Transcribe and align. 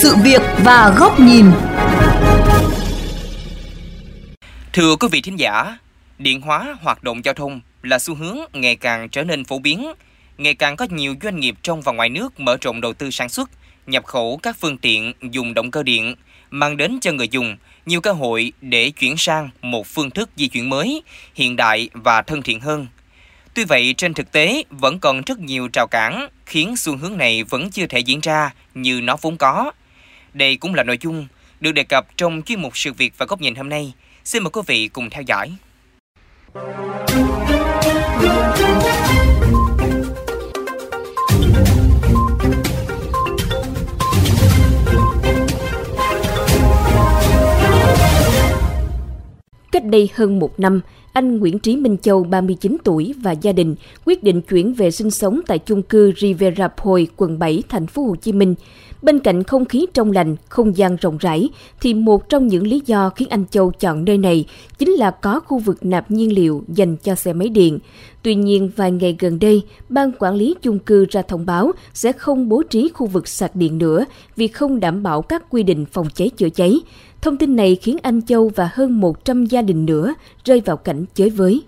sự 0.00 0.16
việc 0.16 0.42
và 0.64 0.94
góc 0.98 1.20
nhìn. 1.20 1.46
Thưa 4.72 4.96
quý 4.96 5.08
vị 5.10 5.20
thính 5.20 5.38
giả, 5.38 5.78
điện 6.18 6.40
hóa 6.40 6.76
hoạt 6.82 7.02
động 7.02 7.24
giao 7.24 7.34
thông 7.34 7.60
là 7.82 7.98
xu 7.98 8.14
hướng 8.14 8.38
ngày 8.52 8.76
càng 8.76 9.08
trở 9.08 9.24
nên 9.24 9.44
phổ 9.44 9.58
biến, 9.58 9.92
ngày 10.38 10.54
càng 10.54 10.76
có 10.76 10.86
nhiều 10.90 11.14
doanh 11.22 11.40
nghiệp 11.40 11.54
trong 11.62 11.82
và 11.82 11.92
ngoài 11.92 12.08
nước 12.08 12.40
mở 12.40 12.56
rộng 12.60 12.80
đầu 12.80 12.92
tư 12.92 13.10
sản 13.10 13.28
xuất, 13.28 13.50
nhập 13.86 14.04
khẩu 14.04 14.40
các 14.42 14.56
phương 14.60 14.78
tiện 14.78 15.12
dùng 15.22 15.54
động 15.54 15.70
cơ 15.70 15.82
điện, 15.82 16.14
mang 16.50 16.76
đến 16.76 16.98
cho 17.00 17.12
người 17.12 17.28
dùng 17.28 17.56
nhiều 17.86 18.00
cơ 18.00 18.12
hội 18.12 18.52
để 18.60 18.90
chuyển 18.90 19.16
sang 19.16 19.50
một 19.62 19.86
phương 19.86 20.10
thức 20.10 20.30
di 20.36 20.48
chuyển 20.48 20.70
mới, 20.70 21.02
hiện 21.34 21.56
đại 21.56 21.88
và 21.92 22.22
thân 22.22 22.42
thiện 22.42 22.60
hơn. 22.60 22.86
Tuy 23.54 23.64
vậy, 23.64 23.94
trên 23.96 24.14
thực 24.14 24.32
tế 24.32 24.62
vẫn 24.70 24.98
còn 24.98 25.22
rất 25.26 25.38
nhiều 25.38 25.68
trào 25.72 25.86
cản 25.86 26.28
khiến 26.46 26.76
xu 26.76 26.96
hướng 26.96 27.18
này 27.18 27.44
vẫn 27.44 27.70
chưa 27.70 27.86
thể 27.86 27.98
diễn 27.98 28.20
ra 28.20 28.50
như 28.74 29.00
nó 29.00 29.16
vốn 29.20 29.36
có. 29.36 29.72
Đây 30.38 30.56
cũng 30.56 30.74
là 30.74 30.82
nội 30.82 30.98
dung 31.00 31.26
được 31.60 31.72
đề 31.72 31.82
cập 31.82 32.06
trong 32.16 32.42
chuyên 32.46 32.62
mục 32.62 32.76
sự 32.76 32.92
việc 32.92 33.12
và 33.18 33.26
góc 33.26 33.40
nhìn 33.40 33.54
hôm 33.54 33.68
nay. 33.68 33.92
Xin 34.24 34.42
mời 34.42 34.50
quý 34.50 34.60
vị 34.66 34.88
cùng 34.88 35.10
theo 35.10 35.22
dõi. 35.26 35.52
Cách 49.72 49.84
đây 49.84 50.10
hơn 50.14 50.38
một 50.38 50.60
năm, 50.60 50.80
anh 51.12 51.38
Nguyễn 51.38 51.58
Trí 51.58 51.76
Minh 51.76 51.96
Châu, 52.02 52.24
39 52.24 52.76
tuổi 52.84 53.14
và 53.22 53.32
gia 53.32 53.52
đình 53.52 53.74
quyết 54.04 54.22
định 54.22 54.40
chuyển 54.40 54.74
về 54.74 54.90
sinh 54.90 55.10
sống 55.10 55.40
tại 55.46 55.58
chung 55.58 55.82
cư 55.82 56.12
Rivera 56.16 56.68
Point, 56.68 57.08
quận 57.16 57.38
7, 57.38 57.62
thành 57.68 57.86
phố 57.86 58.02
Hồ 58.02 58.16
Chí 58.16 58.32
Minh. 58.32 58.54
Bên 59.02 59.18
cạnh 59.18 59.42
không 59.42 59.64
khí 59.64 59.86
trong 59.94 60.12
lành, 60.12 60.36
không 60.48 60.76
gian 60.76 60.96
rộng 60.96 61.18
rãi, 61.18 61.48
thì 61.80 61.94
một 61.94 62.28
trong 62.28 62.46
những 62.46 62.66
lý 62.66 62.82
do 62.86 63.10
khiến 63.10 63.28
anh 63.28 63.44
Châu 63.50 63.70
chọn 63.70 64.04
nơi 64.04 64.18
này 64.18 64.44
chính 64.78 64.90
là 64.90 65.10
có 65.10 65.40
khu 65.40 65.58
vực 65.58 65.86
nạp 65.86 66.10
nhiên 66.10 66.32
liệu 66.32 66.64
dành 66.68 66.96
cho 66.96 67.14
xe 67.14 67.32
máy 67.32 67.48
điện. 67.48 67.78
Tuy 68.22 68.34
nhiên, 68.34 68.70
vài 68.76 68.90
ngày 68.90 69.16
gần 69.18 69.38
đây, 69.38 69.62
ban 69.88 70.12
quản 70.18 70.34
lý 70.34 70.54
chung 70.62 70.78
cư 70.78 71.06
ra 71.10 71.22
thông 71.22 71.46
báo 71.46 71.72
sẽ 71.94 72.12
không 72.12 72.48
bố 72.48 72.62
trí 72.62 72.90
khu 72.94 73.06
vực 73.06 73.28
sạc 73.28 73.56
điện 73.56 73.78
nữa 73.78 74.04
vì 74.36 74.48
không 74.48 74.80
đảm 74.80 75.02
bảo 75.02 75.22
các 75.22 75.50
quy 75.50 75.62
định 75.62 75.86
phòng 75.92 76.06
cháy 76.14 76.30
chữa 76.36 76.48
cháy. 76.48 76.80
Thông 77.22 77.36
tin 77.36 77.56
này 77.56 77.76
khiến 77.76 77.96
anh 78.02 78.22
Châu 78.22 78.50
và 78.54 78.70
hơn 78.72 79.00
100 79.00 79.44
gia 79.44 79.62
đình 79.62 79.86
nữa 79.86 80.14
rơi 80.44 80.60
vào 80.60 80.76
cảnh 80.76 81.04
chới 81.14 81.30
với 81.30 81.62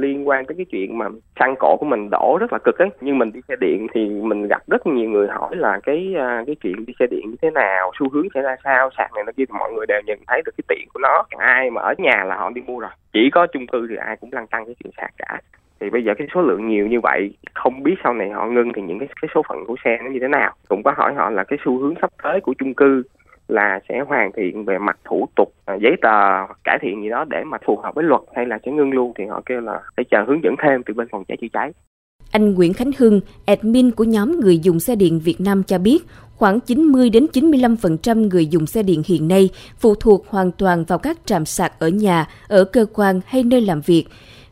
liên 0.00 0.28
quan 0.28 0.46
tới 0.46 0.54
cái 0.56 0.66
chuyện 0.70 0.98
mà 0.98 1.06
xăng 1.40 1.54
cổ 1.58 1.76
của 1.80 1.86
mình 1.86 2.10
đổ 2.10 2.38
rất 2.40 2.52
là 2.52 2.58
cực 2.64 2.78
ấy 2.78 2.88
nhưng 3.00 3.18
mình 3.18 3.32
đi 3.32 3.40
xe 3.48 3.54
điện 3.60 3.86
thì 3.94 4.08
mình 4.08 4.48
gặp 4.48 4.62
rất 4.66 4.86
nhiều 4.86 5.10
người 5.10 5.28
hỏi 5.28 5.56
là 5.56 5.80
cái 5.82 6.14
à, 6.18 6.42
cái 6.46 6.56
chuyện 6.62 6.86
đi 6.86 6.92
xe 6.98 7.06
điện 7.10 7.30
như 7.30 7.36
thế 7.42 7.50
nào, 7.50 7.92
xu 7.98 8.08
hướng 8.10 8.26
sẽ 8.34 8.42
ra 8.42 8.56
sao, 8.64 8.90
sạc 8.98 9.10
này 9.14 9.24
nó 9.26 9.32
kia, 9.36 9.44
thì 9.48 9.58
mọi 9.58 9.72
người 9.72 9.86
đều 9.86 10.00
nhận 10.06 10.18
thấy 10.26 10.42
được 10.44 10.52
cái 10.58 10.64
tiện 10.68 10.88
của 10.94 11.00
nó. 11.00 11.24
Ai 11.38 11.70
mà 11.70 11.82
ở 11.82 11.94
nhà 11.98 12.24
là 12.24 12.36
họ 12.36 12.50
đi 12.50 12.62
mua 12.66 12.78
rồi. 12.78 12.90
Chỉ 13.12 13.30
có 13.32 13.46
chung 13.46 13.66
cư 13.66 13.86
thì 13.90 13.96
ai 13.96 14.16
cũng 14.16 14.32
lăn 14.32 14.46
tăng 14.46 14.64
cái 14.66 14.74
chuyện 14.84 14.92
sạc 14.96 15.10
cả. 15.18 15.40
Thì 15.80 15.90
bây 15.90 16.04
giờ 16.04 16.12
cái 16.18 16.28
số 16.34 16.42
lượng 16.42 16.68
nhiều 16.68 16.86
như 16.86 17.00
vậy, 17.00 17.34
không 17.54 17.82
biết 17.82 17.94
sau 18.04 18.14
này 18.14 18.30
họ 18.30 18.46
ngưng 18.46 18.72
thì 18.72 18.82
những 18.82 18.98
cái 18.98 19.08
cái 19.22 19.28
số 19.34 19.42
phận 19.48 19.64
của 19.66 19.76
xe 19.84 19.98
nó 20.02 20.10
như 20.10 20.18
thế 20.20 20.28
nào. 20.28 20.52
Cũng 20.68 20.82
có 20.82 20.92
hỏi 20.96 21.14
họ 21.14 21.30
là 21.30 21.44
cái 21.44 21.58
xu 21.64 21.78
hướng 21.78 21.94
sắp 22.00 22.10
tới 22.22 22.40
của 22.40 22.54
chung 22.58 22.74
cư 22.74 23.02
là 23.48 23.80
sẽ 23.88 24.00
hoàn 24.08 24.32
thiện 24.32 24.64
về 24.64 24.78
mặt 24.78 24.98
thủ 25.04 25.28
tục 25.36 25.52
à, 25.64 25.74
giấy 25.74 25.92
tờ 26.02 26.46
cải 26.64 26.78
thiện 26.82 27.02
gì 27.02 27.08
đó 27.08 27.24
để 27.28 27.44
mà 27.44 27.58
phù 27.66 27.76
hợp 27.76 27.94
với 27.94 28.04
luật 28.04 28.20
hay 28.36 28.46
là 28.46 28.58
sẽ 28.66 28.72
ngưng 28.72 28.92
luôn 28.92 29.12
thì 29.18 29.24
họ 29.26 29.42
kêu 29.46 29.60
là 29.60 29.80
phải 29.96 30.04
chờ 30.10 30.24
hướng 30.26 30.42
dẫn 30.44 30.54
thêm 30.62 30.82
từ 30.86 30.94
bên 30.94 31.08
phòng 31.10 31.24
cháy 31.28 31.36
chữa 31.40 31.48
cháy 31.52 31.72
anh 32.34 32.54
Nguyễn 32.54 32.72
Khánh 32.72 32.90
Hưng, 32.98 33.20
admin 33.46 33.90
của 33.90 34.04
nhóm 34.04 34.40
người 34.40 34.58
dùng 34.58 34.80
xe 34.80 34.96
điện 34.96 35.20
Việt 35.20 35.40
Nam 35.40 35.62
cho 35.62 35.78
biết, 35.78 36.04
khoảng 36.36 36.60
90 36.60 37.10
đến 37.10 37.26
95% 37.32 38.28
người 38.28 38.46
dùng 38.46 38.66
xe 38.66 38.82
điện 38.82 39.02
hiện 39.06 39.28
nay 39.28 39.50
phụ 39.78 39.94
thuộc 39.94 40.28
hoàn 40.28 40.52
toàn 40.52 40.84
vào 40.84 40.98
các 40.98 41.18
trạm 41.24 41.44
sạc 41.44 41.72
ở 41.78 41.88
nhà, 41.88 42.26
ở 42.48 42.64
cơ 42.64 42.86
quan 42.92 43.20
hay 43.26 43.42
nơi 43.42 43.60
làm 43.60 43.80
việc. 43.80 44.04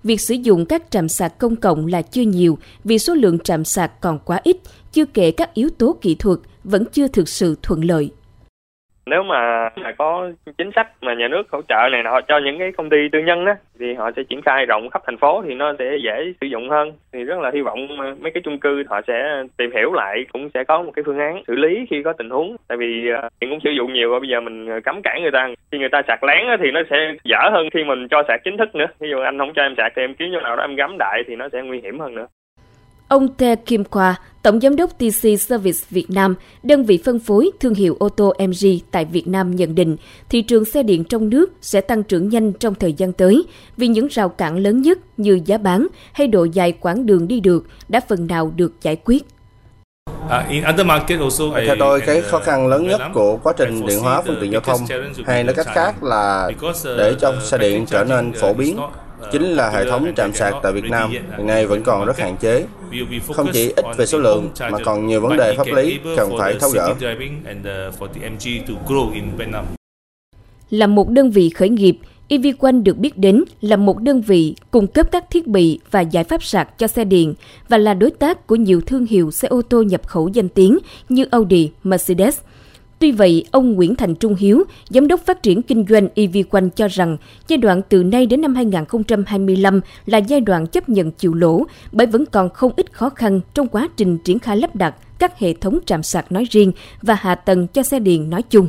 Việc 0.05 0.21
sử 0.21 0.35
dụng 0.35 0.67
các 0.67 0.91
trạm 0.91 1.09
sạc 1.09 1.39
công 1.39 1.57
cộng 1.57 1.87
là 1.87 2.03
chưa 2.03 2.23
nhiều 2.23 2.59
vì 2.85 2.99
số 2.99 3.15
lượng 3.15 3.39
trạm 3.39 3.65
sạc 3.65 4.01
còn 4.01 4.19
quá 4.25 4.41
ít, 4.43 4.57
chưa 4.93 5.05
kể 5.05 5.31
các 5.31 5.55
yếu 5.55 5.69
tố 5.79 5.97
kỹ 6.01 6.15
thuật 6.15 6.39
vẫn 6.65 6.85
chưa 6.93 7.09
thực 7.09 7.29
sự 7.29 7.57
thuận 7.63 7.85
lợi 7.85 8.11
nếu 9.07 9.23
mà 9.23 9.69
có 9.99 10.31
chính 10.59 10.71
sách 10.77 10.89
mà 11.01 11.15
nhà 11.15 11.29
nước 11.29 11.43
hỗ 11.53 11.63
trợ 11.69 11.89
này 11.93 12.03
nọ 12.03 12.21
cho 12.29 12.39
những 12.39 12.59
cái 12.59 12.73
công 12.73 12.91
ty 12.91 12.97
tư 13.13 13.19
nhân 13.19 13.47
á, 13.47 13.57
thì 13.79 13.95
họ 13.95 14.11
sẽ 14.17 14.23
triển 14.23 14.43
khai 14.43 14.67
rộng 14.67 14.91
khắp 14.91 15.03
thành 15.07 15.17
phố 15.17 15.43
thì 15.47 15.55
nó 15.55 15.73
sẽ 15.79 15.97
dễ 16.05 16.33
sử 16.41 16.47
dụng 16.47 16.71
hơn. 16.71 16.93
Thì 17.13 17.25
rất 17.25 17.39
là 17.39 17.51
hy 17.55 17.61
vọng 17.61 17.97
mấy 17.97 18.31
cái 18.35 18.43
chung 18.45 18.59
cư 18.59 18.85
họ 18.89 19.01
sẽ 19.07 19.43
tìm 19.57 19.71
hiểu 19.75 19.93
lại, 19.93 20.25
cũng 20.33 20.49
sẽ 20.55 20.65
có 20.65 20.83
một 20.83 20.93
cái 20.95 21.03
phương 21.07 21.19
án 21.19 21.43
xử 21.47 21.55
lý 21.55 21.87
khi 21.91 22.03
có 22.03 22.13
tình 22.13 22.31
huống. 22.31 22.57
Tại 22.69 22.79
vì 22.79 23.09
ờ, 23.09 23.29
hiện 23.41 23.51
cũng 23.51 23.61
sử 23.65 23.71
dụng 23.71 23.93
nhiều 23.93 24.13
và 24.13 24.19
bây 24.19 24.29
giờ 24.29 24.41
mình 24.41 24.67
ờ, 24.67 24.81
cấm 24.85 25.03
cản 25.03 25.23
người 25.23 25.31
ta. 25.31 25.49
Khi 25.73 25.79
người 25.79 25.89
ta 25.89 26.03
sạc 26.09 26.25
lén 26.25 26.47
thì 26.61 26.71
nó 26.71 26.81
sẽ 26.91 26.97
dở 27.25 27.51
hơn 27.53 27.71
khi 27.71 27.85
mình 27.85 28.09
cho 28.09 28.23
sạc 28.29 28.41
chính 28.45 28.57
thức 28.57 28.75
nữa. 28.75 28.87
Ví 29.01 29.09
dụ 29.11 29.19
anh 29.19 29.39
không 29.39 29.53
cho 29.55 29.63
em 29.63 29.75
sạc 29.77 29.93
thì 29.97 30.03
em 30.03 30.15
kiếm 30.15 30.29
chỗ 30.33 30.41
nào 30.41 30.57
đó 30.57 30.63
em 30.63 30.75
gắm 30.75 30.97
đại 30.99 31.23
thì 31.27 31.37
nó 31.37 31.49
sẽ 31.53 31.63
nguy 31.63 31.81
hiểm 31.81 32.01
hơn 32.01 32.15
nữa. 32.15 32.27
Ông 33.13 33.29
Te 33.35 33.55
Kim 33.57 33.85
Khoa, 33.85 34.21
Tổng 34.43 34.61
Giám 34.61 34.77
đốc 34.77 34.91
TC 34.91 35.41
Service 35.41 35.79
Việt 35.91 36.11
Nam, 36.11 36.35
đơn 36.63 36.85
vị 36.85 37.03
phân 37.05 37.19
phối 37.19 37.51
thương 37.61 37.75
hiệu 37.75 37.97
ô 37.99 38.09
tô 38.09 38.33
MG 38.39 38.67
tại 38.91 39.05
Việt 39.05 39.29
Nam 39.29 39.57
nhận 39.57 39.75
định 39.75 39.97
thị 40.29 40.43
trường 40.43 40.65
xe 40.65 40.83
điện 40.83 41.05
trong 41.05 41.31
nước 41.31 41.53
sẽ 41.61 41.81
tăng 41.81 42.03
trưởng 42.03 42.29
nhanh 42.29 42.53
trong 42.53 42.75
thời 42.75 42.93
gian 42.93 43.13
tới 43.13 43.45
vì 43.77 43.89
những 43.89 44.07
rào 44.07 44.29
cản 44.29 44.57
lớn 44.57 44.83
nhất 44.83 44.99
như 45.17 45.41
giá 45.45 45.59
bán 45.59 45.87
hay 46.13 46.27
độ 46.27 46.45
dài 46.45 46.73
quãng 46.73 47.07
đường 47.07 47.29
đi 47.29 47.41
được 47.41 47.67
đã 47.89 48.01
phần 48.09 48.27
nào 48.27 48.53
được 48.57 48.73
giải 48.83 48.97
quyết. 49.05 49.25
À, 50.29 50.47
Theo 51.67 51.77
tôi, 51.79 52.01
cái 52.01 52.21
khó 52.21 52.39
khăn 52.39 52.69
lớn 52.69 52.89
nhất 52.89 53.01
của 53.15 53.37
quá 53.37 53.53
trình 53.57 53.87
điện 53.87 54.01
hóa 54.01 54.23
phương 54.23 54.37
tiện 54.41 54.53
giao 54.53 54.61
thông, 54.61 54.81
hay 55.27 55.45
nói 55.45 55.55
cách 55.55 55.67
khác 55.75 56.03
là 56.03 56.51
để 56.85 57.15
cho 57.21 57.35
xe 57.43 57.59
điện 57.59 57.87
trở 57.87 58.05
nên 58.05 58.33
phổ 58.33 58.53
biến, 58.53 58.79
chính 59.33 59.43
là 59.43 59.71
hệ 59.71 59.91
thống 59.91 60.13
trạm 60.17 60.33
sạc 60.33 60.55
tại 60.63 60.73
Việt 60.73 60.91
Nam 60.91 61.11
hiện 61.11 61.47
nay 61.47 61.67
vẫn 61.67 61.83
còn 61.83 62.07
rất 62.07 62.19
hạn 62.19 62.37
chế. 62.37 62.65
Không 63.35 63.49
chỉ 63.53 63.73
ít 63.77 63.85
về 63.97 64.07
số 64.07 64.19
lượng 64.19 64.51
mà 64.71 64.79
còn 64.85 65.07
nhiều 65.07 65.21
vấn 65.21 65.37
đề 65.37 65.55
pháp 65.57 65.67
lý 65.67 65.99
cần 66.17 66.31
phải 66.39 66.57
tháo 66.61 66.71
gỡ. 66.71 66.95
Là 70.71 70.87
một 70.87 71.09
đơn 71.11 71.31
vị 71.31 71.51
khởi 71.51 71.69
nghiệp, 71.69 71.99
EVQuan 72.29 72.83
được 72.83 72.99
biết 72.99 73.19
đến 73.19 73.45
là 73.61 73.77
một 73.77 73.99
đơn 74.03 74.21
vị 74.21 74.55
cung 74.71 74.87
cấp 74.87 75.07
các 75.13 75.25
thiết 75.31 75.47
bị 75.47 75.81
và 75.91 76.01
giải 76.01 76.25
pháp 76.25 76.43
sạc 76.45 76.79
cho 76.79 76.87
xe 76.87 77.05
điện 77.05 77.35
và 77.69 77.79
là 77.79 77.95
đối 77.95 78.11
tác 78.11 78.47
của 78.47 78.57
nhiều 78.57 78.81
thương 78.87 79.07
hiệu 79.07 79.31
xe 79.31 79.49
ô 79.49 79.63
tô 79.63 79.83
nhập 79.83 80.07
khẩu 80.07 80.29
danh 80.29 80.49
tiếng 80.49 80.79
như 81.09 81.25
Audi, 81.31 81.71
Mercedes– 81.85 82.39
Tuy 83.03 83.13
vậy, 83.13 83.45
ông 83.51 83.73
Nguyễn 83.73 83.97
Thành 83.97 84.15
Trung 84.15 84.35
Hiếu, 84.35 84.65
Giám 84.89 85.09
đốc 85.09 85.21
phát 85.27 85.43
triển 85.43 85.63
kinh 85.63 85.85
doanh 85.89 86.09
EV 86.15 86.37
Quanh 86.51 86.71
cho 86.71 86.89
rằng 86.89 87.17
giai 87.49 87.57
đoạn 87.57 87.83
từ 87.89 88.05
nay 88.05 88.27
đến 88.27 88.41
năm 88.41 88.55
2025 88.55 89.81
là 90.07 90.19
giai 90.19 90.41
đoạn 90.41 90.67
chấp 90.67 90.89
nhận 90.89 91.11
chịu 91.11 91.35
lỗ 91.35 91.65
bởi 91.93 92.07
vẫn 92.07 92.25
còn 92.27 92.51
không 92.51 92.73
ít 92.77 92.93
khó 92.93 93.11
khăn 93.11 93.41
trong 93.55 93.69
quá 93.69 93.89
trình 93.97 94.19
triển 94.19 94.39
khai 94.39 94.57
lắp 94.57 94.77
đặt 94.77 94.95
các 95.19 95.39
hệ 95.39 95.55
thống 95.55 95.79
trạm 95.87 96.03
sạc 96.03 96.33
nói 96.33 96.47
riêng 96.51 96.73
và 97.03 97.15
hạ 97.15 97.35
tầng 97.35 97.67
cho 97.67 97.83
xe 97.83 97.99
điện 97.99 98.31
nói 98.31 98.43
chung. 98.51 98.69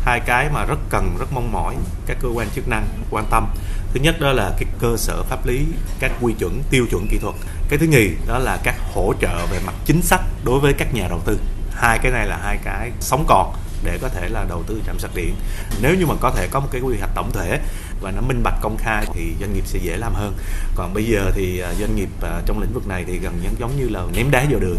Hai 0.00 0.20
cái 0.26 0.50
mà 0.54 0.64
rất 0.64 0.78
cần, 0.90 1.16
rất 1.18 1.26
mong 1.34 1.52
mỏi 1.52 1.74
các 2.06 2.16
cơ 2.22 2.28
quan 2.34 2.48
chức 2.54 2.68
năng 2.68 2.86
quan 3.10 3.24
tâm. 3.30 3.46
Thứ 3.92 4.00
nhất 4.00 4.14
đó 4.20 4.32
là 4.32 4.50
cái 4.58 4.68
cơ 4.80 4.96
sở 4.96 5.22
pháp 5.22 5.46
lý, 5.46 5.60
các 6.00 6.12
quy 6.20 6.32
chuẩn, 6.38 6.62
tiêu 6.70 6.86
chuẩn 6.90 7.06
kỹ 7.10 7.18
thuật. 7.18 7.34
Cái 7.68 7.78
thứ 7.78 7.86
nhì 7.86 8.08
đó 8.28 8.38
là 8.38 8.58
các 8.64 8.74
hỗ 8.94 9.14
trợ 9.20 9.46
về 9.52 9.58
mặt 9.66 9.74
chính 9.84 10.02
sách 10.02 10.20
đối 10.44 10.60
với 10.60 10.72
các 10.72 10.94
nhà 10.94 11.06
đầu 11.08 11.20
tư 11.26 11.38
hai 11.74 11.98
cái 11.98 12.12
này 12.12 12.26
là 12.26 12.36
hai 12.36 12.58
cái 12.64 12.90
sống 13.00 13.24
còn 13.28 13.54
để 13.84 13.98
có 14.02 14.08
thể 14.08 14.28
là 14.28 14.44
đầu 14.48 14.62
tư 14.66 14.80
trạm 14.86 14.98
sạc 14.98 15.10
điện. 15.14 15.34
Nếu 15.82 15.94
như 15.94 16.06
mà 16.06 16.14
có 16.20 16.30
thể 16.30 16.48
có 16.50 16.60
một 16.60 16.68
cái 16.70 16.80
quy 16.80 16.96
hoạch 16.98 17.10
tổng 17.14 17.30
thể 17.32 17.60
và 18.00 18.10
nó 18.10 18.20
minh 18.20 18.42
bạch 18.42 18.58
công 18.62 18.76
khai 18.78 19.06
thì 19.14 19.32
doanh 19.40 19.54
nghiệp 19.54 19.66
sẽ 19.66 19.78
dễ 19.82 19.96
làm 19.96 20.14
hơn. 20.14 20.32
Còn 20.74 20.94
bây 20.94 21.04
giờ 21.04 21.30
thì 21.34 21.60
à, 21.60 21.74
doanh 21.80 21.96
nghiệp 21.96 22.08
à, 22.22 22.40
trong 22.46 22.60
lĩnh 22.60 22.72
vực 22.72 22.88
này 22.88 23.04
thì 23.06 23.18
gần 23.18 23.32
giống 23.58 23.70
như 23.78 23.88
là 23.88 24.02
ném 24.16 24.30
đá 24.30 24.44
vào 24.50 24.60
đường 24.60 24.76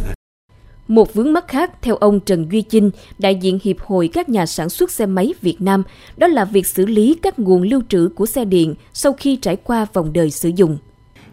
một 0.87 1.13
vướng 1.13 1.33
mắc 1.33 1.47
khác 1.47 1.71
theo 1.81 1.95
ông 1.95 2.19
Trần 2.19 2.47
Duy 2.51 2.61
Chinh, 2.61 2.91
đại 3.17 3.35
diện 3.35 3.59
Hiệp 3.63 3.79
hội 3.79 4.09
các 4.13 4.29
nhà 4.29 4.45
sản 4.45 4.69
xuất 4.69 4.91
xe 4.91 5.05
máy 5.05 5.33
Việt 5.41 5.61
Nam, 5.61 5.83
đó 6.17 6.27
là 6.27 6.45
việc 6.45 6.67
xử 6.67 6.85
lý 6.85 7.17
các 7.21 7.39
nguồn 7.39 7.61
lưu 7.61 7.81
trữ 7.89 8.09
của 8.15 8.25
xe 8.25 8.45
điện 8.45 8.75
sau 8.93 9.13
khi 9.13 9.35
trải 9.35 9.55
qua 9.55 9.85
vòng 9.93 10.13
đời 10.13 10.31
sử 10.31 10.49
dụng. 10.55 10.77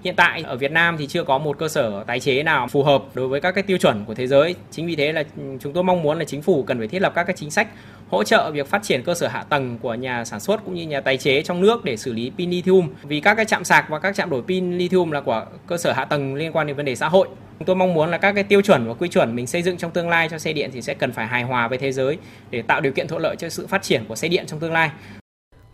Hiện 0.05 0.15
tại 0.17 0.43
ở 0.47 0.57
Việt 0.57 0.73
Nam 0.73 0.97
thì 0.99 1.07
chưa 1.07 1.25
có 1.25 1.39
một 1.39 1.59
cơ 1.59 1.69
sở 1.69 2.05
tái 2.07 2.21
chế 2.21 2.43
nào 2.43 2.69
phù 2.69 2.83
hợp 2.83 3.03
đối 3.15 3.29
với 3.29 3.41
các 3.41 3.53
cái 3.53 3.63
tiêu 3.63 3.79
chuẩn 3.79 4.05
của 4.05 4.15
thế 4.15 4.27
giới. 4.27 4.55
Chính 4.71 4.87
vì 4.87 4.97
thế 4.97 5.13
là 5.13 5.25
chúng 5.61 5.73
tôi 5.73 5.83
mong 5.83 6.03
muốn 6.03 6.19
là 6.19 6.25
chính 6.25 6.43
phủ 6.43 6.63
cần 6.63 6.79
phải 6.79 6.89
thiết 6.89 7.03
lập 7.03 7.13
các 7.15 7.25
cái 7.25 7.37
chính 7.39 7.51
sách 7.51 7.69
hỗ 8.11 8.25
trợ 8.25 8.51
việc 8.51 8.69
phát 8.69 8.83
triển 8.83 9.03
cơ 9.03 9.15
sở 9.15 9.29
hạ 9.29 9.45
tầng 9.49 9.79
của 9.83 9.95
nhà 9.95 10.25
sản 10.25 10.41
xuất 10.41 10.65
cũng 10.65 10.75
như 10.75 10.87
nhà 10.87 11.01
tái 11.01 11.17
chế 11.17 11.43
trong 11.43 11.61
nước 11.61 11.85
để 11.85 11.97
xử 11.97 12.13
lý 12.13 12.33
pin 12.39 12.51
lithium. 12.51 12.89
Vì 13.03 13.21
các 13.21 13.35
cái 13.35 13.45
trạm 13.45 13.65
sạc 13.65 13.89
và 13.89 13.99
các 13.99 14.17
trạm 14.17 14.31
đổi 14.31 14.43
pin 14.43 14.79
lithium 14.79 15.11
là 15.11 15.21
của 15.21 15.47
cơ 15.67 15.77
sở 15.77 15.93
hạ 15.93 16.05
tầng 16.05 16.35
liên 16.35 16.53
quan 16.53 16.67
đến 16.67 16.77
vấn 16.77 16.87
đề 16.87 16.95
xã 16.95 17.09
hội. 17.09 17.29
Chúng 17.59 17.67
tôi 17.67 17.77
mong 17.77 17.95
muốn 17.95 18.11
là 18.11 18.19
các 18.19 18.33
cái 18.33 18.45
tiêu 18.45 18.63
chuẩn 18.63 18.89
và 18.89 18.95
quy 18.95 19.09
chuẩn 19.09 19.37
mình 19.37 19.47
xây 19.47 19.63
dựng 19.63 19.77
trong 19.77 19.91
tương 19.91 20.09
lai 20.09 20.29
cho 20.29 20.39
xe 20.39 20.53
điện 20.53 20.71
thì 20.73 20.83
sẽ 20.83 20.95
cần 20.95 21.13
phải 21.13 21.27
hài 21.27 21.43
hòa 21.43 21.69
với 21.69 21.79
thế 21.79 21.93
giới 21.93 22.19
để 22.51 22.63
tạo 22.63 22.81
điều 22.81 22.93
kiện 22.93 23.09
thuận 23.09 23.23
lợi 23.23 23.37
cho 23.39 23.49
sự 23.49 23.67
phát 23.67 23.83
triển 23.83 24.05
của 24.09 24.17
xe 24.17 24.29
điện 24.29 24.45
trong 24.47 24.61
tương 24.61 24.73
lai. 24.73 24.91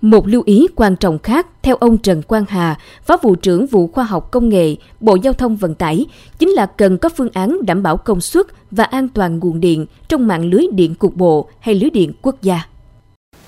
Một 0.00 0.28
lưu 0.28 0.42
ý 0.46 0.66
quan 0.76 0.96
trọng 0.96 1.18
khác, 1.18 1.46
theo 1.62 1.76
ông 1.76 1.98
Trần 1.98 2.22
Quang 2.22 2.44
Hà, 2.48 2.76
Phó 3.06 3.16
vụ 3.22 3.34
trưởng 3.34 3.66
vụ 3.66 3.86
khoa 3.86 4.04
học 4.04 4.30
công 4.30 4.48
nghệ, 4.48 4.76
Bộ 5.00 5.14
Giao 5.14 5.32
thông 5.32 5.56
Vận 5.56 5.74
tải, 5.74 6.06
chính 6.38 6.48
là 6.48 6.66
cần 6.66 6.98
có 6.98 7.08
phương 7.16 7.28
án 7.34 7.58
đảm 7.66 7.82
bảo 7.82 7.96
công 7.96 8.20
suất 8.20 8.46
và 8.70 8.84
an 8.84 9.08
toàn 9.08 9.38
nguồn 9.38 9.60
điện 9.60 9.86
trong 10.08 10.26
mạng 10.26 10.44
lưới 10.44 10.66
điện 10.72 10.94
cục 10.94 11.16
bộ 11.16 11.48
hay 11.60 11.74
lưới 11.74 11.90
điện 11.90 12.12
quốc 12.22 12.42
gia. 12.42 12.66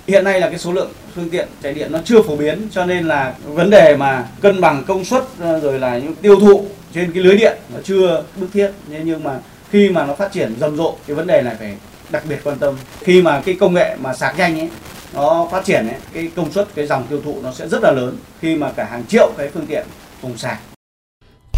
Hiện 0.06 0.25
nay 0.25 0.41
là 0.41 0.49
cái 0.49 0.58
số 0.58 0.73
lượng 0.73 0.91
phương 1.14 1.31
tiện 1.31 1.49
chạy 1.62 1.75
điện 1.75 1.93
nó 1.93 1.99
chưa 2.05 2.23
phổ 2.23 2.37
biến 2.37 2.69
cho 2.70 2.87
nên 2.87 3.05
là 3.08 3.35
vấn 3.44 3.70
đề 3.70 3.97
mà 3.97 4.29
cân 4.41 4.61
bằng 4.61 4.85
công 4.87 5.05
suất 5.05 5.23
ờ, 5.41 5.61
rồi 5.61 5.79
là 5.79 5.99
những 5.99 6.14
tiêu 6.14 6.41
thụ 6.41 6.64
trên 6.94 7.12
cái 7.12 7.23
lưới 7.23 7.37
điện 7.37 7.58
nó 7.75 7.81
chưa 7.85 8.25
bức 8.37 8.52
thiết 8.52 8.70
nhưng 9.05 9.25
mà 9.25 9.38
khi 9.70 9.88
mà 9.88 10.06
nó 10.06 10.14
phát 10.14 10.32
triển 10.32 10.55
rầm 10.61 10.76
rộ 10.76 10.94
cái 11.06 11.17
vấn 11.17 11.26
đề 11.26 11.43
này 11.43 11.55
phải 11.58 11.76
đặc 12.11 12.23
biệt 12.29 12.38
quan 12.44 12.58
tâm 12.58 12.75
khi 13.00 13.23
mà 13.23 13.43
cái 13.44 13.56
công 13.61 13.75
nghệ 13.75 13.97
mà 14.02 14.14
sạc 14.14 14.38
nhanh 14.38 14.61
ấy 14.61 14.69
nó 15.14 15.48
phát 15.50 15.64
triển 15.64 15.86
ấy, 15.88 15.96
cái 16.12 16.30
công 16.36 16.52
suất 16.52 16.68
cái 16.74 16.86
dòng 16.86 17.06
tiêu 17.10 17.20
thụ 17.24 17.36
nó 17.42 17.52
sẽ 17.52 17.68
rất 17.68 17.82
là 17.82 17.90
lớn 17.90 18.16
khi 18.40 18.56
mà 18.56 18.72
cả 18.72 18.84
hàng 18.84 19.04
triệu 19.08 19.32
cái 19.38 19.48
phương 19.54 19.66
tiện 19.66 19.86
cùng 20.22 20.38
sạc 20.38 20.60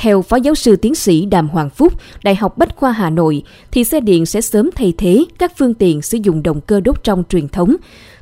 theo 0.02 0.22
Phó 0.22 0.36
Giáo 0.36 0.54
sư 0.54 0.76
Tiến 0.76 0.94
sĩ 0.94 1.26
Đàm 1.26 1.48
Hoàng 1.48 1.70
Phúc, 1.70 1.92
Đại 2.24 2.34
học 2.34 2.58
Bách 2.58 2.76
khoa 2.76 2.92
Hà 2.92 3.10
Nội, 3.10 3.42
thì 3.70 3.84
xe 3.84 4.00
điện 4.00 4.26
sẽ 4.26 4.40
sớm 4.40 4.70
thay 4.74 4.92
thế 4.98 5.24
các 5.38 5.52
phương 5.56 5.74
tiện 5.74 6.02
sử 6.02 6.18
dụng 6.22 6.42
động 6.42 6.60
cơ 6.60 6.80
đốt 6.80 7.04
trong 7.04 7.24
truyền 7.28 7.48
thống. 7.48 7.76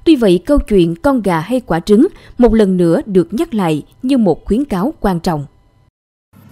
Tuy 0.05 0.17
vậy, 0.17 0.41
câu 0.47 0.59
chuyện 0.59 0.97
con 0.97 1.23
gà 1.23 1.41
hay 1.41 1.61
quả 1.61 1.81
trứng 1.81 2.07
một 2.39 2.55
lần 2.55 2.77
nữa 2.77 3.01
được 3.07 3.35
nhắc 3.35 3.55
lại 3.55 3.83
như 4.03 4.19
một 4.19 4.45
khuyến 4.45 4.65
cáo 4.65 4.95
quan 5.01 5.21
trọng. 5.21 5.47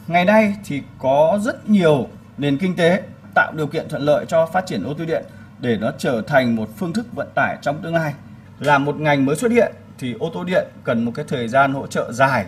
Ngày 0.07 0.25
nay 0.25 0.55
thì 0.67 0.83
có 0.99 1.41
rất 1.45 1.71
nhiều 1.71 2.07
nền 2.39 2.59
kinh 2.59 2.77
tế 2.77 3.03
tạo 3.35 3.53
điều 3.57 3.67
kiện 3.67 3.89
thuận 3.89 4.03
lợi 4.03 4.25
cho 4.29 4.47
phát 4.47 4.67
triển 4.67 4.85
ô 4.85 4.95
tô 4.95 5.05
điện 5.05 5.25
để 5.59 5.77
nó 5.81 5.91
trở 5.99 6.23
thành 6.27 6.57
một 6.57 6.69
phương 6.77 6.93
thức 6.93 7.07
vận 7.17 7.29
tải 7.35 7.57
trong 7.63 7.83
tương 7.83 7.95
lai. 7.95 8.15
Là 8.61 8.79
một 8.79 9.01
ngành 9.01 9.27
mới 9.27 9.37
xuất 9.37 9.53
hiện 9.53 9.73
thì 9.99 10.15
ô 10.19 10.31
tô 10.35 10.45
điện 10.45 10.67
cần 10.85 11.05
một 11.05 11.13
cái 11.15 11.25
thời 11.29 11.49
gian 11.49 11.73
hỗ 11.73 11.87
trợ 11.87 12.13
dài. 12.13 12.47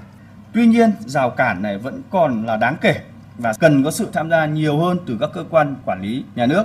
Tuy 0.55 0.67
nhiên, 0.67 0.93
rào 1.07 1.31
cản 1.31 1.62
này 1.62 1.79
vẫn 1.79 2.03
còn 2.11 2.47
là 2.47 2.57
đáng 2.57 2.77
kể 2.81 3.01
và 3.39 3.53
cần 3.61 3.85
có 3.85 3.91
sự 3.91 4.09
tham 4.12 4.31
gia 4.31 4.47
nhiều 4.47 4.79
hơn 4.79 4.99
từ 5.07 5.17
các 5.21 5.31
cơ 5.35 5.45
quan 5.51 5.77
quản 5.85 6.03
lý 6.03 6.25
nhà 6.35 6.47
nước. 6.47 6.65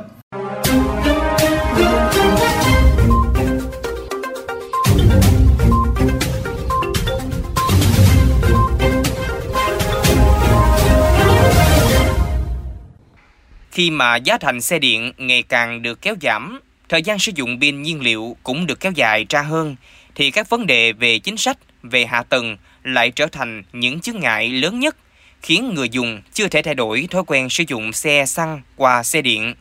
Khi 13.71 13.92
mà 13.92 14.15
giá 14.15 14.38
thành 14.38 14.62
xe 14.62 14.80
điện 14.80 15.12
ngày 15.18 15.44
càng 15.44 15.81
được 15.81 16.01
kéo 16.01 16.15
giảm, 16.21 16.59
thời 16.89 17.03
gian 17.03 17.19
sử 17.19 17.31
dụng 17.35 17.59
pin 17.61 17.81
nhiên 17.81 18.01
liệu 18.01 18.37
cũng 18.43 18.67
được 18.67 18.79
kéo 18.79 18.91
dài 18.91 19.25
ra 19.29 19.41
hơn, 19.41 19.75
thì 20.15 20.31
các 20.31 20.49
vấn 20.49 20.67
đề 20.67 20.93
về 20.93 21.19
chính 21.19 21.37
sách, 21.37 21.57
về 21.83 22.05
hạ 22.05 22.23
tầng 22.23 22.57
lại 22.83 23.11
trở 23.11 23.27
thành 23.27 23.63
những 23.73 23.99
chướng 23.99 24.19
ngại 24.19 24.49
lớn 24.49 24.79
nhất, 24.79 24.97
khiến 25.41 25.73
người 25.73 25.89
dùng 25.89 26.21
chưa 26.33 26.47
thể 26.47 26.61
thay 26.61 26.75
đổi 26.75 27.07
thói 27.11 27.23
quen 27.27 27.49
sử 27.49 27.63
dụng 27.67 27.93
xe 27.93 28.25
xăng 28.25 28.61
qua 28.75 29.03
xe 29.03 29.21
điện. 29.21 29.55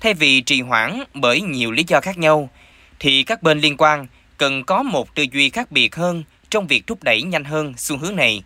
Thay 0.00 0.14
vì 0.14 0.40
trì 0.40 0.60
hoãn 0.60 1.04
bởi 1.14 1.40
nhiều 1.40 1.70
lý 1.70 1.84
do 1.86 2.00
khác 2.00 2.18
nhau, 2.18 2.50
thì 2.98 3.22
các 3.22 3.42
bên 3.42 3.60
liên 3.60 3.76
quan 3.78 4.06
cần 4.38 4.64
có 4.64 4.82
một 4.82 5.14
tư 5.14 5.24
duy 5.32 5.50
khác 5.50 5.70
biệt 5.70 5.96
hơn 5.96 6.24
trong 6.50 6.66
việc 6.66 6.86
thúc 6.86 7.02
đẩy 7.02 7.22
nhanh 7.22 7.44
hơn 7.44 7.74
xu 7.76 7.96
hướng 7.96 8.16
này. 8.16 8.42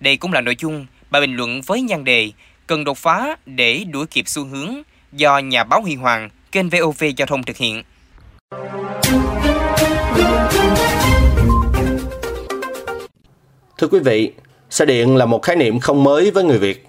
Đây 0.00 0.16
cũng 0.16 0.32
là 0.32 0.40
nội 0.40 0.56
dung 0.58 0.86
bài 1.10 1.20
bình 1.20 1.36
luận 1.36 1.60
với 1.66 1.82
nhan 1.82 2.04
đề 2.04 2.30
cần 2.66 2.84
đột 2.84 2.98
phá 2.98 3.36
để 3.46 3.84
đuổi 3.90 4.06
kịp 4.06 4.28
xu 4.28 4.44
hướng 4.44 4.82
do 5.12 5.38
nhà 5.38 5.64
báo 5.64 5.82
Huy 5.82 5.94
Hoàng, 5.94 6.30
kênh 6.52 6.68
VOV 6.68 7.04
Giao 7.16 7.26
thông 7.26 7.42
thực 7.42 7.56
hiện. 7.56 7.82
Thưa 13.78 13.88
quý 13.90 13.98
vị, 13.98 14.32
xe 14.70 14.84
điện 14.84 15.16
là 15.16 15.26
một 15.26 15.42
khái 15.42 15.56
niệm 15.56 15.80
không 15.80 16.04
mới 16.04 16.30
với 16.30 16.44
người 16.44 16.58
Việt. 16.58 16.86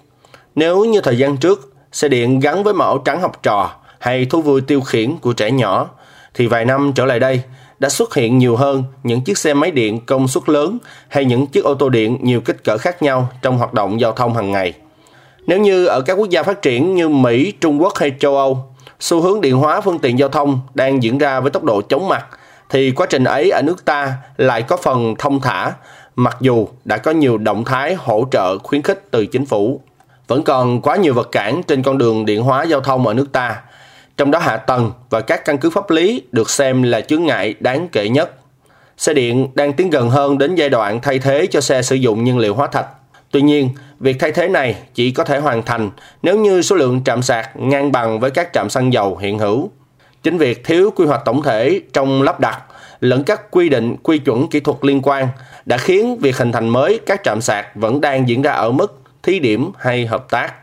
Nếu 0.54 0.84
như 0.84 1.00
thời 1.00 1.18
gian 1.18 1.36
trước, 1.36 1.74
xe 1.92 2.08
điện 2.08 2.40
gắn 2.40 2.64
với 2.64 2.74
màu 2.74 2.98
trắng 2.98 3.20
học 3.20 3.42
trò 3.42 3.70
hay 3.98 4.24
thú 4.24 4.42
vui 4.42 4.60
tiêu 4.60 4.80
khiển 4.80 5.16
của 5.16 5.32
trẻ 5.32 5.50
nhỏ, 5.50 5.90
thì 6.34 6.46
vài 6.46 6.64
năm 6.64 6.92
trở 6.94 7.04
lại 7.04 7.20
đây 7.20 7.42
đã 7.78 7.88
xuất 7.88 8.14
hiện 8.14 8.38
nhiều 8.38 8.56
hơn 8.56 8.84
những 9.02 9.20
chiếc 9.20 9.38
xe 9.38 9.54
máy 9.54 9.70
điện 9.70 10.00
công 10.06 10.28
suất 10.28 10.48
lớn 10.48 10.78
hay 11.08 11.24
những 11.24 11.46
chiếc 11.46 11.64
ô 11.64 11.74
tô 11.74 11.88
điện 11.88 12.18
nhiều 12.20 12.40
kích 12.40 12.64
cỡ 12.64 12.78
khác 12.78 13.02
nhau 13.02 13.28
trong 13.42 13.58
hoạt 13.58 13.72
động 13.72 14.00
giao 14.00 14.12
thông 14.12 14.34
hàng 14.34 14.52
ngày. 14.52 14.72
Nếu 15.46 15.60
như 15.60 15.86
ở 15.86 16.00
các 16.00 16.14
quốc 16.14 16.30
gia 16.30 16.42
phát 16.42 16.62
triển 16.62 16.94
như 16.94 17.08
Mỹ, 17.08 17.52
Trung 17.60 17.82
Quốc 17.82 17.92
hay 17.96 18.12
châu 18.20 18.36
Âu, 18.36 18.69
xu 19.00 19.20
hướng 19.20 19.40
điện 19.40 19.56
hóa 19.56 19.80
phương 19.80 19.98
tiện 19.98 20.18
giao 20.18 20.28
thông 20.28 20.60
đang 20.74 21.02
diễn 21.02 21.18
ra 21.18 21.40
với 21.40 21.50
tốc 21.50 21.64
độ 21.64 21.82
chóng 21.82 22.08
mặt, 22.08 22.26
thì 22.68 22.90
quá 22.90 23.06
trình 23.10 23.24
ấy 23.24 23.50
ở 23.50 23.62
nước 23.62 23.84
ta 23.84 24.14
lại 24.36 24.62
có 24.62 24.76
phần 24.76 25.14
thông 25.18 25.40
thả, 25.40 25.72
mặc 26.16 26.36
dù 26.40 26.68
đã 26.84 26.96
có 26.96 27.10
nhiều 27.10 27.38
động 27.38 27.64
thái 27.64 27.94
hỗ 27.94 28.26
trợ 28.30 28.58
khuyến 28.58 28.82
khích 28.82 29.08
từ 29.10 29.26
chính 29.26 29.46
phủ. 29.46 29.80
Vẫn 30.28 30.42
còn 30.42 30.80
quá 30.80 30.96
nhiều 30.96 31.14
vật 31.14 31.28
cản 31.32 31.62
trên 31.62 31.82
con 31.82 31.98
đường 31.98 32.26
điện 32.26 32.42
hóa 32.42 32.64
giao 32.64 32.80
thông 32.80 33.06
ở 33.06 33.14
nước 33.14 33.32
ta, 33.32 33.62
trong 34.16 34.30
đó 34.30 34.38
hạ 34.38 34.56
tầng 34.56 34.92
và 35.10 35.20
các 35.20 35.44
căn 35.44 35.58
cứ 35.58 35.70
pháp 35.70 35.90
lý 35.90 36.22
được 36.32 36.50
xem 36.50 36.82
là 36.82 37.00
chướng 37.00 37.24
ngại 37.24 37.54
đáng 37.60 37.88
kể 37.92 38.08
nhất. 38.08 38.34
Xe 38.96 39.14
điện 39.14 39.48
đang 39.54 39.72
tiến 39.72 39.90
gần 39.90 40.10
hơn 40.10 40.38
đến 40.38 40.54
giai 40.54 40.68
đoạn 40.68 41.00
thay 41.00 41.18
thế 41.18 41.46
cho 41.50 41.60
xe 41.60 41.82
sử 41.82 41.96
dụng 41.96 42.24
nhiên 42.24 42.38
liệu 42.38 42.54
hóa 42.54 42.66
thạch. 42.66 42.86
Tuy 43.30 43.42
nhiên, 43.42 43.70
việc 44.00 44.16
thay 44.18 44.32
thế 44.32 44.48
này 44.48 44.76
chỉ 44.94 45.10
có 45.10 45.24
thể 45.24 45.38
hoàn 45.38 45.62
thành 45.62 45.90
nếu 46.22 46.38
như 46.38 46.62
số 46.62 46.76
lượng 46.76 47.04
trạm 47.04 47.22
sạc 47.22 47.56
ngang 47.56 47.92
bằng 47.92 48.20
với 48.20 48.30
các 48.30 48.50
trạm 48.52 48.70
xăng 48.70 48.92
dầu 48.92 49.16
hiện 49.16 49.38
hữu. 49.38 49.70
Chính 50.22 50.38
việc 50.38 50.64
thiếu 50.64 50.90
quy 50.96 51.06
hoạch 51.06 51.24
tổng 51.24 51.42
thể 51.42 51.80
trong 51.92 52.22
lắp 52.22 52.40
đặt 52.40 52.62
lẫn 53.00 53.24
các 53.24 53.50
quy 53.50 53.68
định 53.68 53.96
quy 54.02 54.18
chuẩn 54.18 54.48
kỹ 54.48 54.60
thuật 54.60 54.78
liên 54.82 55.00
quan 55.02 55.28
đã 55.66 55.76
khiến 55.78 56.18
việc 56.18 56.36
hình 56.36 56.52
thành 56.52 56.68
mới 56.68 57.00
các 57.06 57.20
trạm 57.24 57.40
sạc 57.40 57.76
vẫn 57.76 58.00
đang 58.00 58.28
diễn 58.28 58.42
ra 58.42 58.52
ở 58.52 58.72
mức 58.72 59.00
thí 59.22 59.38
điểm 59.38 59.70
hay 59.78 60.06
hợp 60.06 60.30
tác. 60.30 60.54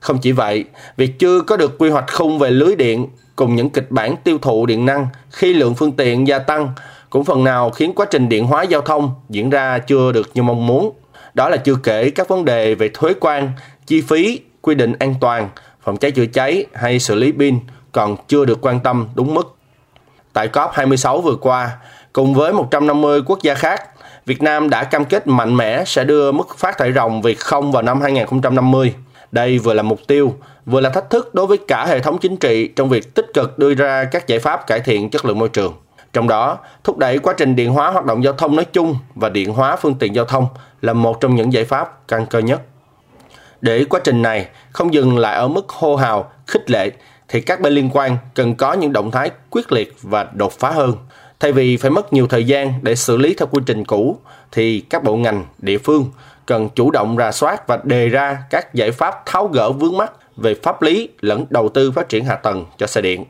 Không 0.00 0.18
chỉ 0.18 0.32
vậy, 0.32 0.64
việc 0.96 1.18
chưa 1.18 1.40
có 1.40 1.56
được 1.56 1.78
quy 1.78 1.90
hoạch 1.90 2.12
khung 2.12 2.38
về 2.38 2.50
lưới 2.50 2.76
điện 2.76 3.06
cùng 3.36 3.56
những 3.56 3.70
kịch 3.70 3.90
bản 3.90 4.16
tiêu 4.24 4.38
thụ 4.42 4.66
điện 4.66 4.84
năng 4.84 5.06
khi 5.30 5.54
lượng 5.54 5.74
phương 5.74 5.92
tiện 5.92 6.28
gia 6.28 6.38
tăng 6.38 6.68
cũng 7.10 7.24
phần 7.24 7.44
nào 7.44 7.70
khiến 7.70 7.92
quá 7.94 8.06
trình 8.10 8.28
điện 8.28 8.46
hóa 8.46 8.62
giao 8.62 8.80
thông 8.80 9.10
diễn 9.28 9.50
ra 9.50 9.78
chưa 9.78 10.12
được 10.12 10.30
như 10.34 10.42
mong 10.42 10.66
muốn. 10.66 10.92
Đó 11.34 11.48
là 11.48 11.56
chưa 11.56 11.76
kể 11.82 12.10
các 12.10 12.28
vấn 12.28 12.44
đề 12.44 12.74
về 12.74 12.90
thuế 12.94 13.14
quan, 13.20 13.52
chi 13.86 14.00
phí, 14.00 14.40
quy 14.60 14.74
định 14.74 14.92
an 14.98 15.14
toàn, 15.20 15.48
phòng 15.82 15.96
cháy 15.96 16.10
chữa 16.10 16.26
cháy 16.26 16.66
hay 16.74 16.98
xử 16.98 17.14
lý 17.14 17.32
pin 17.32 17.58
còn 17.92 18.16
chưa 18.28 18.44
được 18.44 18.58
quan 18.60 18.80
tâm 18.80 19.08
đúng 19.14 19.34
mức. 19.34 19.56
Tại 20.32 20.48
COP26 20.48 21.20
vừa 21.20 21.36
qua, 21.36 21.70
cùng 22.12 22.34
với 22.34 22.52
150 22.52 23.22
quốc 23.26 23.42
gia 23.42 23.54
khác, 23.54 23.82
Việt 24.26 24.42
Nam 24.42 24.70
đã 24.70 24.84
cam 24.84 25.04
kết 25.04 25.26
mạnh 25.26 25.56
mẽ 25.56 25.84
sẽ 25.86 26.04
đưa 26.04 26.32
mức 26.32 26.58
phát 26.58 26.78
thải 26.78 26.92
ròng 26.92 27.22
về 27.22 27.34
không 27.34 27.72
vào 27.72 27.82
năm 27.82 28.00
2050. 28.00 28.94
Đây 29.32 29.58
vừa 29.58 29.74
là 29.74 29.82
mục 29.82 30.00
tiêu, 30.06 30.34
vừa 30.66 30.80
là 30.80 30.90
thách 30.90 31.10
thức 31.10 31.34
đối 31.34 31.46
với 31.46 31.58
cả 31.68 31.86
hệ 31.86 32.00
thống 32.00 32.18
chính 32.18 32.36
trị 32.36 32.68
trong 32.76 32.88
việc 32.88 33.14
tích 33.14 33.26
cực 33.34 33.58
đưa 33.58 33.74
ra 33.74 34.04
các 34.04 34.28
giải 34.28 34.38
pháp 34.38 34.66
cải 34.66 34.80
thiện 34.80 35.10
chất 35.10 35.24
lượng 35.24 35.38
môi 35.38 35.48
trường. 35.48 35.74
Trong 36.12 36.28
đó, 36.28 36.58
thúc 36.84 36.98
đẩy 36.98 37.18
quá 37.18 37.34
trình 37.36 37.56
điện 37.56 37.72
hóa 37.72 37.90
hoạt 37.90 38.04
động 38.04 38.24
giao 38.24 38.32
thông 38.32 38.56
nói 38.56 38.64
chung 38.72 38.96
và 39.14 39.28
điện 39.28 39.52
hóa 39.52 39.76
phương 39.76 39.94
tiện 39.94 40.14
giao 40.14 40.24
thông 40.24 40.46
là 40.82 40.92
một 40.92 41.20
trong 41.20 41.34
những 41.34 41.52
giải 41.52 41.64
pháp 41.64 42.08
căn 42.08 42.26
cơ 42.26 42.38
nhất. 42.38 42.60
Để 43.60 43.84
quá 43.84 44.00
trình 44.04 44.22
này 44.22 44.48
không 44.70 44.94
dừng 44.94 45.18
lại 45.18 45.36
ở 45.36 45.48
mức 45.48 45.68
hô 45.68 45.96
hào, 45.96 46.32
khích 46.46 46.70
lệ, 46.70 46.90
thì 47.28 47.40
các 47.40 47.60
bên 47.60 47.72
liên 47.72 47.90
quan 47.92 48.16
cần 48.34 48.54
có 48.54 48.72
những 48.72 48.92
động 48.92 49.10
thái 49.10 49.30
quyết 49.50 49.72
liệt 49.72 49.94
và 50.02 50.26
đột 50.32 50.52
phá 50.52 50.70
hơn. 50.70 50.94
Thay 51.40 51.52
vì 51.52 51.76
phải 51.76 51.90
mất 51.90 52.12
nhiều 52.12 52.26
thời 52.26 52.44
gian 52.44 52.74
để 52.82 52.94
xử 52.94 53.16
lý 53.16 53.34
theo 53.34 53.46
quy 53.46 53.62
trình 53.66 53.84
cũ, 53.84 54.18
thì 54.52 54.80
các 54.80 55.04
bộ 55.04 55.16
ngành, 55.16 55.46
địa 55.58 55.78
phương 55.78 56.10
cần 56.46 56.68
chủ 56.68 56.90
động 56.90 57.16
rà 57.18 57.32
soát 57.32 57.68
và 57.68 57.78
đề 57.84 58.08
ra 58.08 58.38
các 58.50 58.74
giải 58.74 58.90
pháp 58.90 59.26
tháo 59.26 59.46
gỡ 59.46 59.72
vướng 59.72 59.96
mắt 59.96 60.12
về 60.36 60.54
pháp 60.62 60.82
lý 60.82 61.08
lẫn 61.20 61.44
đầu 61.50 61.68
tư 61.68 61.90
phát 61.90 62.08
triển 62.08 62.24
hạ 62.24 62.34
tầng 62.34 62.66
cho 62.78 62.86
xe 62.86 63.00
điện. 63.00 63.24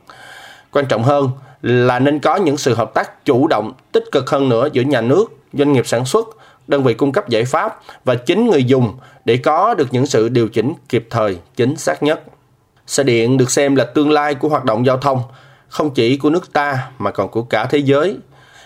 Quan 0.72 0.86
trọng 0.86 1.02
hơn 1.02 1.30
là 1.62 1.98
nên 1.98 2.18
có 2.18 2.36
những 2.36 2.56
sự 2.56 2.74
hợp 2.74 2.94
tác 2.94 3.24
chủ 3.24 3.46
động, 3.46 3.72
tích 3.92 4.04
cực 4.12 4.30
hơn 4.30 4.48
nữa 4.48 4.68
giữa 4.72 4.82
nhà 4.82 5.00
nước, 5.00 5.24
doanh 5.52 5.72
nghiệp 5.72 5.86
sản 5.86 6.04
xuất, 6.04 6.28
đơn 6.68 6.82
vị 6.82 6.94
cung 6.94 7.12
cấp 7.12 7.28
giải 7.28 7.44
pháp 7.44 7.80
và 8.04 8.14
chính 8.14 8.50
người 8.50 8.64
dùng 8.64 8.96
để 9.24 9.36
có 9.36 9.74
được 9.74 9.88
những 9.90 10.06
sự 10.06 10.28
điều 10.28 10.48
chỉnh 10.48 10.72
kịp 10.88 11.06
thời, 11.10 11.38
chính 11.56 11.76
xác 11.76 12.02
nhất. 12.02 12.22
Xe 12.86 13.02
điện 13.02 13.36
được 13.36 13.50
xem 13.50 13.76
là 13.76 13.84
tương 13.84 14.10
lai 14.10 14.34
của 14.34 14.48
hoạt 14.48 14.64
động 14.64 14.86
giao 14.86 14.96
thông, 14.96 15.22
không 15.68 15.94
chỉ 15.94 16.16
của 16.16 16.30
nước 16.30 16.52
ta 16.52 16.90
mà 16.98 17.10
còn 17.10 17.28
của 17.28 17.42
cả 17.42 17.66
thế 17.66 17.78
giới. 17.78 18.16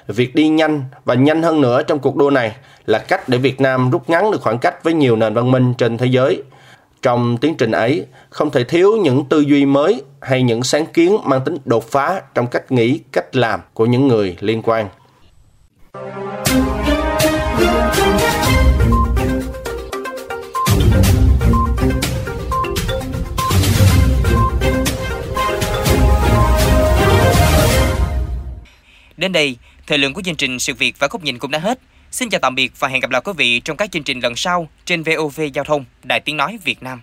Việc 0.08 0.34
đi 0.34 0.48
nhanh 0.48 0.84
và 1.04 1.14
nhanh 1.14 1.42
hơn 1.42 1.60
nữa 1.60 1.82
trong 1.82 1.98
cuộc 1.98 2.16
đua 2.16 2.30
này 2.30 2.56
là 2.86 2.98
cách 2.98 3.28
để 3.28 3.38
Việt 3.38 3.60
Nam 3.60 3.90
rút 3.90 4.10
ngắn 4.10 4.30
được 4.30 4.42
khoảng 4.42 4.58
cách 4.58 4.84
với 4.84 4.94
nhiều 4.94 5.16
nền 5.16 5.34
văn 5.34 5.50
minh 5.50 5.74
trên 5.74 5.98
thế 5.98 6.06
giới. 6.06 6.42
Trong 7.06 7.36
tiến 7.36 7.54
trình 7.58 7.70
ấy, 7.70 8.06
không 8.30 8.50
thể 8.50 8.64
thiếu 8.64 8.96
những 8.96 9.24
tư 9.24 9.40
duy 9.40 9.66
mới 9.66 10.02
hay 10.20 10.42
những 10.42 10.62
sáng 10.62 10.86
kiến 10.86 11.16
mang 11.24 11.40
tính 11.44 11.56
đột 11.64 11.90
phá 11.90 12.22
trong 12.34 12.46
cách 12.46 12.72
nghĩ, 12.72 13.00
cách 13.12 13.36
làm 13.36 13.60
của 13.74 13.86
những 13.86 14.08
người 14.08 14.36
liên 14.40 14.62
quan. 14.62 14.88
Đến 29.16 29.32
đây 29.32 29.56
Thời 29.86 29.98
lượng 29.98 30.14
của 30.14 30.22
chương 30.22 30.36
trình 30.36 30.58
Sự 30.58 30.74
việc 30.74 30.94
và 30.98 31.08
góc 31.10 31.24
nhìn 31.24 31.38
cũng 31.38 31.50
đã 31.50 31.58
hết. 31.58 31.78
Xin 32.16 32.28
chào 32.28 32.38
tạm 32.38 32.54
biệt 32.54 32.72
và 32.78 32.88
hẹn 32.88 33.00
gặp 33.00 33.10
lại 33.10 33.22
quý 33.24 33.32
vị 33.36 33.60
trong 33.60 33.76
các 33.76 33.92
chương 33.92 34.02
trình 34.02 34.20
lần 34.20 34.36
sau 34.36 34.68
trên 34.84 35.02
VOV 35.02 35.40
Giao 35.54 35.64
thông, 35.64 35.84
Đài 36.04 36.20
Tiếng 36.20 36.36
Nói 36.36 36.58
Việt 36.64 36.82
Nam. 36.82 37.02